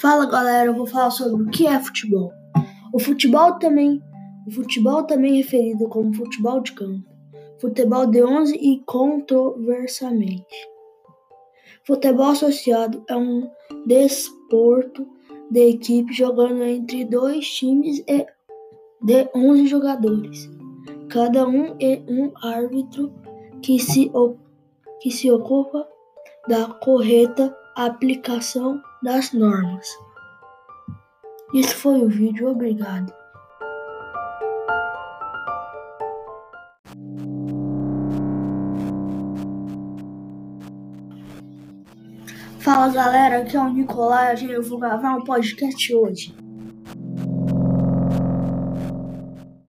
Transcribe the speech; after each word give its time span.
Fala 0.00 0.26
galera, 0.26 0.70
eu 0.70 0.74
vou 0.74 0.86
falar 0.86 1.10
sobre 1.10 1.42
o 1.42 1.50
que 1.50 1.66
é 1.66 1.78
futebol. 1.78 2.32
O 2.92 2.98
futebol 2.98 3.58
também, 3.58 4.02
o 4.46 4.50
futebol 4.50 5.04
também 5.04 5.34
é 5.34 5.36
referido 5.36 5.88
como 5.88 6.14
futebol 6.14 6.60
de 6.60 6.72
campo, 6.72 7.04
futebol 7.60 8.06
de 8.06 8.22
11 8.22 8.54
e 8.56 8.82
controversamente. 8.84 10.68
Futebol 11.84 12.30
associado 12.30 13.04
é 13.08 13.16
um 13.16 13.50
desporto 13.86 15.06
de 15.50 15.68
equipe 15.68 16.12
jogando 16.12 16.62
entre 16.62 17.04
dois 17.04 17.48
times 17.48 18.02
de 19.02 19.28
11 19.34 19.66
jogadores. 19.66 20.50
Cada 21.10 21.46
um 21.46 21.76
é 21.80 22.02
um 22.08 22.32
árbitro 22.42 23.12
que 23.60 23.78
se, 23.78 24.10
que 25.00 25.10
se 25.10 25.30
ocupa 25.30 25.86
da 26.48 26.66
correta 26.68 27.54
aplicação 27.76 28.80
das 29.02 29.32
normas. 29.32 29.86
Esse 31.52 31.74
foi 31.74 32.00
o 32.00 32.08
vídeo, 32.08 32.48
obrigado. 32.48 33.12
Fala 42.60 42.88
galera, 42.88 43.38
aqui 43.40 43.56
é 43.56 43.60
o 43.60 43.68
Nicolai, 43.68 44.36
eu 44.48 44.62
vou 44.62 44.78
gravar 44.78 45.16
um 45.16 45.24
podcast 45.24 45.94
hoje. 45.94 46.34